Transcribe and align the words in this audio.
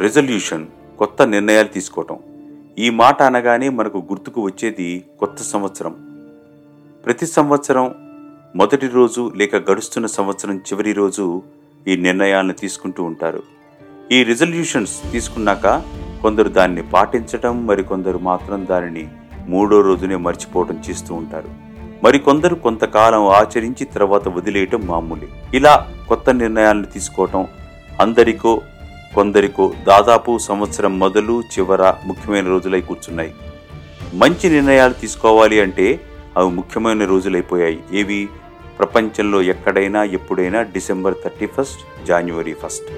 Resolution 0.00 0.66
కొత్త 0.98 1.22
నిర్ణయాలు 1.22 1.68
తీసుకోవటం. 1.68 2.18
ఈ 2.78 2.90
మాట 2.90 3.22
అనగానే 3.22 3.68
మనకు 3.68 3.98
గుర్తుకు 3.98 4.40
వచ్చేది 4.40 5.04
కొత్త 5.18 5.42
సంవత్సరం. 5.42 5.96
ప్రతి 7.04 7.26
సంవత్సరం 7.26 7.94
మొదటి 8.56 8.88
రోజు 8.88 9.32
లేక 9.36 9.56
గడుస్తున్న 9.56 10.06
సంవత్సరం 10.06 10.56
చివరి 10.56 10.92
రోజు 10.92 11.42
ఈ 11.88 11.96
నిర్ణయాలను 11.96 12.52
తీసుకుంటూ 12.52 13.04
ఉంటారు. 13.04 13.42
ఈ 14.12 14.22
రిజల్యూషన్స్ 14.22 15.12
తీసుకున్నాక 15.12 15.82
కొందరు 16.22 16.48
దాన్ని 16.48 16.82
పాటించటం 16.82 17.66
మరికొందరు 17.66 18.18
మాత్రం 18.18 18.66
దానిని 18.70 19.08
మూడో 19.48 19.80
రోజునే 19.80 20.16
మర్చిపోవడం 20.16 20.82
చేస్తూ 20.90 21.14
ఉంటారు. 21.14 21.48
మరికొందరు 22.04 22.54
కొంతకాలం 22.54 23.26
ఆచరించి 23.26 23.84
తర్వాత 23.84 24.28
వదిలేయటం 24.28 24.86
మామూలే. 24.86 25.28
ఇలా 25.54 25.90
కొత్త 26.08 26.30
నిర్ణయాలను 26.30 26.86
తీసుకోవటం 26.86 27.46
అందరికో 28.00 28.60
కొందరికో 29.14 29.72
దాదాపు 29.86 30.38
సంవత్సరం 30.38 30.98
మొదలు 30.98 31.40
చివర 31.40 31.94
ముఖ్యమైన 32.04 32.46
రోజులై 32.46 32.80
కూర్చున్నాయి. 32.80 33.34
మంచి 34.14 34.50
నిర్ణయాలు 34.50 34.92
తీసుకోవాలి 34.92 35.60
అంటే 35.60 36.00
అవి 36.36 36.50
ముఖ్యమైన 36.50 37.04
రోజులైపోయాయి. 37.04 37.80
ఏవి? 37.92 38.28
ప్రపంచంలో 38.78 39.42
ఎక్కడైనా 39.42 40.04
ఎప్పుడైనా 40.04 40.62
డిసెంబర్ 40.62 41.14
థర్టీ 41.24 41.46
ఫస్ట్ 41.46 42.06
జనవరి 42.06 42.54
ఫస్ట్. 42.54 42.92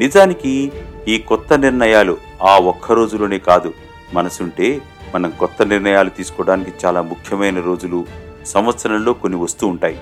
నిజానికి 0.00 0.72
ఈ 1.08 1.18
కొత్త 1.18 1.58
నిర్ణయాలు 1.58 2.16
ఆ 2.42 2.58
ఒక్క 2.58 2.92
రోజులోనే 2.92 3.38
కాదు. 3.38 3.74
మనసుంటే 4.14 4.80
మనం 5.14 5.30
కొత్త 5.30 5.62
నిర్ణయాలు 5.62 6.10
తీసుకోవడానికి 6.10 6.72
చాలా 6.86 7.02
ముఖ్యమైన 7.02 7.60
రోజులు 7.60 8.06
సంవత్సరంలో 8.46 9.12
కొన్ని 9.12 9.38
వస్తూ 9.38 9.66
ఉంటాయి. 9.66 9.98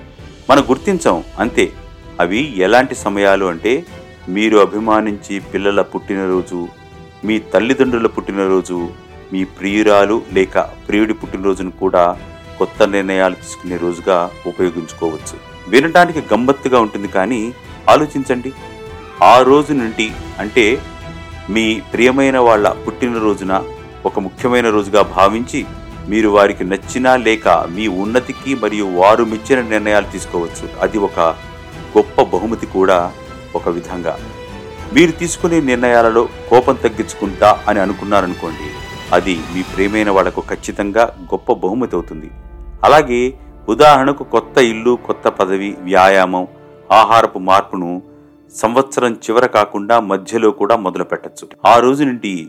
మనం 0.49 0.63
గుర్తించాం 0.69 1.23
అంతే. 1.39 1.71
అవి 2.19 2.57
ఎలాంటి 2.57 2.95
సమయాలు 2.95 3.45
అంటే 3.45 3.85
మీరు 4.35 4.57
అభిమానించి 4.57 5.35
పిల్లల 5.51 5.81
పుట్టినరోజు 5.81 6.57
మీ 7.25 7.35
తల్లిదండ్రుల 7.53 8.07
పుట్టినరోజు 8.07 8.77
మీ 9.33 9.41
ప్రియురాలు 9.57 10.15
లేక 10.33 10.57
ప్రియుడి 10.87 11.13
పుట్టినరోజును 11.13 11.71
కూడా 11.71 12.03
కొత్త 12.59 12.83
నిర్ణయాలు 12.83 13.35
తీసుకునే 13.35 13.77
రోజుగా 13.77 14.17
ఉపయోగించుకోవచ్చు. 14.47 15.35
వినడానికి 15.69 16.21
గమ్మత్తుగా 16.31 16.79
ఉంటుంది 16.79 17.07
కానీ 17.07 17.41
ఆలోచించండి. 17.89 18.51
ఆ 19.23 19.35
రోజు 19.41 19.73
నుండి 19.73 20.07
అంటే 20.39 20.65
మీ 21.49 21.65
ప్రియమైన 21.93 22.37
వాళ్ళ 22.47 22.67
పుట్టినరోజున 22.85 23.53
ఒక 24.05 24.19
ముఖ్యమైన 24.19 24.67
రోజుగా 24.69 25.01
భావించి 25.17 25.61
మీరు 26.09 26.29
వారికి 26.29 26.63
నచ్చినా 26.63 27.13
లేక 27.27 27.47
మీ 27.47 27.87
ఉన్నతికి 28.03 28.51
మరియు 28.55 28.85
వారు 28.99 29.23
మెచ్చిన 29.23 29.61
నిర్ణయాలు 29.69 30.07
తీసుకోవచ్చు. 30.11 30.67
అది 30.81 30.97
ఒక 30.97 31.19
గొప్ప 31.97 32.21
బహుమతి 32.35 32.65
కూడా 32.65 32.99
ఒక 33.55 33.69
విధంగా. 33.69 34.19
మీరు 34.93 35.11
తీసుకునే 35.11 35.61
నిర్ణయాలలో 35.61 36.29
కోపం 36.49 36.75
తగ్గించుకుంటా 36.75 37.63
అని 37.67 37.79
అనుకున్నారనుకోండి 37.79 38.69
అది 39.15 39.39
మీ 39.55 39.63
ప్రేమైన 39.63 40.09
వాళ్ళకు 40.09 40.41
ఖచ్చితంగా 40.41 41.17
గొప్ప 41.21 41.53
బహుమతి 41.53 41.95
అవుతుంది. 41.95 42.29
అలాగే 42.83 43.33
ఉదాహరణకు 43.69 44.23
కొత్త 44.23 44.57
ఇల్లు 44.57 44.97
కొత్త 45.05 45.27
పదవి 45.27 45.77
వ్యాయామం 45.81 46.47
ఆహారపు 46.91 47.39
మార్పును 47.39 48.01
సంవత్సరం 48.53 49.13
చివర 49.13 49.45
కాకుండా 49.45 49.99
మధ్యలో 49.99 50.51
కూడా 50.51 50.75
మొదలు 50.75 51.03
పెట్టచ్చు 51.03 51.47
ఆ 51.65 51.79
రోజు 51.79 52.03
నుండి 52.03 52.47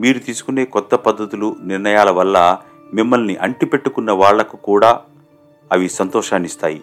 మీరు 0.00 0.18
తీసుకునే 0.18 0.64
కొత్త 0.64 0.94
పద్ధతులు 0.94 1.56
నిర్ణయాల 1.64 2.10
వల్ల 2.10 2.58
మిమ్మల్ని 2.94 3.36
అంటిపెట్టుకున్న 3.36 4.12
వాళ్ళకు 4.12 4.56
కూడా 4.56 5.00
అవి 5.72 5.88
సంతోషాన్నిస్తాయి. 5.88 6.80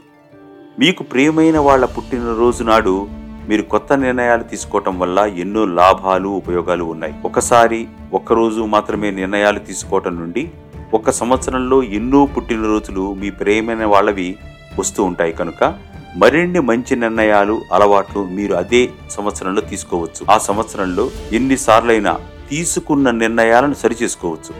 మీకు 0.79 1.03
ప్రియమైన 1.03 1.59
వాళ్ళ 1.59 1.85
పుట్టినరోజు 1.85 2.63
నాడు 2.63 3.07
మీరు 3.49 3.61
కొత్త 3.61 3.93
నిర్ణయాలు 3.93 4.43
తీసుకోవటం 4.43 4.99
వల్ల 4.99 5.19
ఎన్నో 5.19 5.65
లాభాలు 5.65 6.29
ఉపయోగాలు 6.29 6.83
ఉన్నాయి. 6.83 7.13
ఒకసారి 7.25 7.87
ఒక్కరోజు 8.13 8.61
మాత్రమే 8.61 9.11
నిర్ణయాలు 9.11 9.59
తీసుకోవటం 9.59 10.19
నుండి 10.19 10.51
ఒక 10.93 11.09
సంవత్సరంలో 11.09 11.83
ఎన్నో 11.83 12.25
పుట్టినరోజులు 12.25 13.13
మీ 13.13 13.29
ప్రేమైన 13.31 13.85
వాళ్ళవి 13.85 14.37
వస్తూ 14.79 15.03
ఉంటాయి 15.03 15.33
కనుక 15.33 15.75
మరిన్ని 16.15 16.59
మంచి 16.59 16.95
నిర్ణయాలు 16.95 17.61
అలవాట్లు 17.73 18.25
మీరు 18.27 18.53
అదే 18.53 18.89
సంవత్సరంలో 19.09 19.61
తీసుకోవచ్చు. 19.61 20.25
ఆ 20.29 20.37
సంవత్సరంలో 20.37 21.09
ఎన్నిసార్లైనా 21.31 22.19
తీసుకున్న 22.49 23.11
నిర్ణయాలను 23.11 23.73
సరిచేసుకోవచ్చు. 23.73 24.53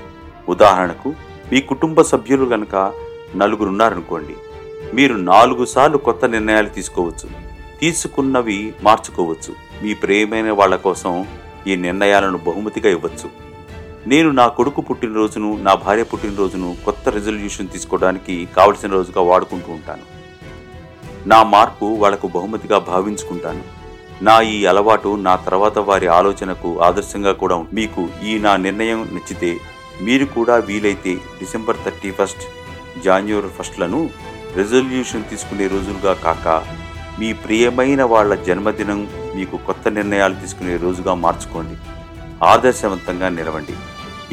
ఉదాహరణకు 0.49 1.13
మీ 1.51 1.61
కుటుంబ 1.61 2.01
సభ్యులు 2.01 2.45
కనుక 2.45 2.93
నలుగురున్నారనుకోండి 3.35 4.35
మీరు 4.93 5.13
నాలుగు 5.13 5.65
సార్లు 5.65 5.97
కొత్త 5.97 6.25
నిర్ణయాలు 6.25 6.69
తీసుకోవచ్చు. 6.69 7.50
తీసుకున్నవి 7.81 8.59
మార్చుకోవచ్చు. 8.87 9.53
మీ 9.83 9.91
ప్రియమైన 10.01 10.49
వాళ్ళ 10.59 10.75
కోసం 10.87 11.13
ఈ 11.69 11.75
నిర్ణయాలను 11.85 12.39
బహుమతిగా 12.47 12.89
ఇవ్వచ్చు. 12.97 13.27
నేను 14.11 14.29
నా 14.39 14.45
కొడుకు 14.57 14.81
పుట్టినరోజును 14.87 15.49
నా 15.65 15.73
భార్య 15.83 16.03
పుట్టినరోజును 16.11 16.69
కొత్త 16.85 17.09
రెజల్యూషన్ 17.17 17.71
తీసుకోవడానికి 17.73 18.35
కావలసిన 18.55 18.89
రోజుగా 18.97 19.21
వాడుకుంటూ 19.29 19.69
ఉంటాను. 19.77 20.05
నా 21.31 21.39
మార్పు 21.53 21.87
వాళ్ళకు 22.03 22.27
బహుమతిగా 22.35 22.77
భావించుకుంటాను. 22.91 23.63
నా 24.27 24.35
ఈ 24.55 24.57
అలవాటు 24.71 25.11
నా 25.27 25.33
తర్వాత 25.45 25.77
వారి 25.89 26.07
ఆలోచనకు 26.19 26.71
ఆదర్శంగా 26.87 27.33
కూడా 27.41 27.55
మీకు 27.77 28.01
ఈ 28.29 28.33
నా 28.45 28.53
నిర్ణయం 28.65 29.01
నచ్చితే 29.15 29.51
మీరు 30.07 30.25
కూడా 30.35 30.55
వీలైతే 30.67 31.13
డిసెంబర్ 31.39 31.81
థర్టీ 31.85 32.11
ఫస్ట్ 32.19 32.45
జాన్యువరి 33.05 33.51
ఫస్ట్లను 33.57 34.01
రెజల్యూషన్ 34.59 35.29
తీసుకునే 35.31 35.67
రోజులుగా 35.73 36.13
కాక 36.25 36.47
మీ 37.19 37.33
ప్రియమైన 37.33 38.03
వాళ్ళ 38.03 38.35
జన్మదినం 38.35 39.09
మీకు 39.35 39.57
కొత్త 39.57 39.87
నిర్ణయాలు 39.87 40.35
తీసుకునే 40.35 40.77
రోజుగా 40.77 41.13
మార్చుకోండి. 41.13 41.77
ఆదర్శవంతంగా 42.45 43.29
నిలవండి. 43.29 43.73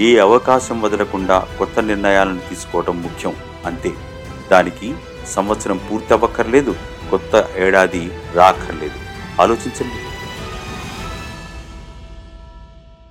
ఏ 0.05 0.19
అవకాశం 0.19 0.83
వదలకుండా 0.83 1.49
కొత్త 1.59 1.83
నిర్ణయాలను 1.83 2.38
తీసుకోవడం 2.38 3.03
ముఖ్యం 3.03 3.34
అంతే. 3.67 3.93
దానికి 4.50 4.94
సంవత్సరం 5.27 5.81
పూర్తి 5.93 6.12
అవ్వక్కర్లేదు 6.12 6.75
కొత్త 7.11 7.49
ఏడాది 7.56 8.11
రాక్కర్లేదు. 8.34 8.94
ఆలోచించండి. 9.43 10.07